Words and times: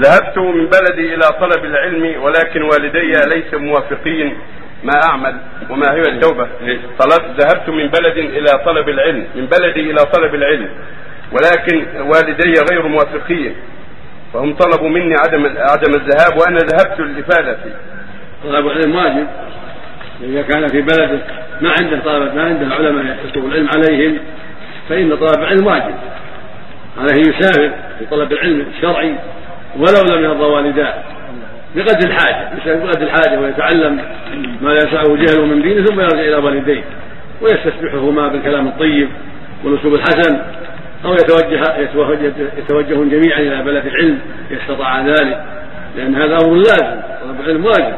ذهبت 0.00 0.38
من 0.38 0.66
بلدي 0.66 1.14
إلى 1.14 1.22
طلب 1.40 1.64
العلم 1.64 2.22
ولكن 2.22 2.62
والدي 2.62 3.12
ليس 3.34 3.54
موافقين. 3.54 4.38
ما 4.84 5.00
أعمل 5.04 5.36
وما 5.70 5.92
هي 5.94 6.00
التوبة؟ 6.00 6.48
طلبت 6.98 7.40
ذهبت 7.40 7.68
من 7.68 7.88
بلد 7.88 8.16
إلى 8.16 8.64
طلب 8.64 8.88
العلم 8.88 9.26
من 9.34 9.46
بلدي 9.46 9.80
إلى 9.90 9.98
طلب 10.14 10.34
العلم 10.34 10.68
ولكن 11.32 11.86
والدي 12.00 12.54
غير 12.70 12.88
موافقين. 12.88 13.54
فهم 14.32 14.54
طلبوا 14.54 14.88
مني 14.88 15.14
عدم 15.24 15.46
عدم 15.46 15.94
الذهاب 15.94 16.38
وأنا 16.40 16.58
ذهبت 16.58 17.00
للإفادة. 17.00 17.54
فيه 17.54 17.76
طلب 18.44 18.66
العلم 18.66 18.94
واجب. 18.94 19.26
إذا 20.22 20.42
كان 20.42 20.66
في 20.66 20.80
بلده 20.80 21.20
ما 21.60 21.74
عنده 21.80 22.00
طلبة 22.04 22.34
ما 22.34 22.44
عنده 22.44 22.74
علماء 22.74 23.16
يكتب 23.24 23.44
العلم 23.44 23.68
عليهم 23.76 24.18
فإن 24.88 25.16
طلب 25.16 25.40
العلم 25.40 25.66
واجب. 25.66 25.94
عليه 26.98 27.20
يسافر 27.20 27.70
في 27.98 28.06
طلب 28.10 28.32
العلم 28.32 28.66
الشرعي 28.76 29.14
ولو 29.78 30.16
لم 30.16 30.24
يرضى 30.24 30.44
والداه. 30.44 30.94
بقدر 31.76 32.08
يسافر 32.08 32.86
بقدر 32.86 33.02
الحاجة 33.02 33.40
ويتعلم 33.40 34.00
ما 34.60 34.68
لا 34.68 34.76
يسعه 34.76 35.16
جهله 35.16 35.46
من 35.46 35.62
دينه 35.62 35.84
ثم 35.84 36.00
يرجع 36.00 36.20
إلى 36.20 36.36
والديه. 36.36 36.84
ويستسبحهما 37.42 38.28
بالكلام 38.28 38.66
الطيب 38.68 39.08
والأسلوب 39.64 39.94
الحسن 39.94 40.38
أو 41.04 41.12
يتوجه 41.12 41.62
يتوجه 42.58 42.94
جميعا 42.94 43.40
إلى 43.40 43.62
بلد 43.62 43.86
العلم 43.86 44.18
إذا 44.50 44.60
استطاع 44.62 45.00
ذلك. 45.00 45.44
لأن 45.96 46.14
هذا 46.14 46.36
أمر 46.36 46.54
لازم 46.54 47.00
طلب 47.22 47.40
العلم 47.40 47.64
واجب. 47.64 47.94